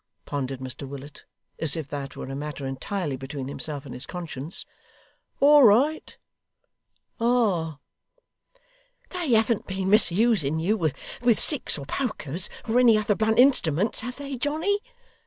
pondered 0.25 0.59
Mr 0.59 0.87
Willet, 0.87 1.25
as 1.59 1.75
if 1.75 1.87
that 1.89 2.15
were 2.15 2.25
a 2.25 2.35
matter 2.35 2.65
entirely 2.65 3.15
between 3.15 3.47
himself 3.47 3.85
and 3.85 3.93
his 3.93 4.07
conscience. 4.07 4.65
'All 5.39 5.61
right? 5.61 6.17
Ah!' 7.19 7.77
'They 9.11 9.33
haven't 9.33 9.67
been 9.67 9.91
misusing 9.91 10.57
you 10.57 10.75
with 10.75 11.39
sticks, 11.39 11.77
or 11.77 11.85
pokers, 11.85 12.49
or 12.67 12.79
any 12.79 12.97
other 12.97 13.13
blunt 13.13 13.37
instruments 13.37 13.99
have 13.99 14.15
they, 14.15 14.35
Johnny? 14.37 14.79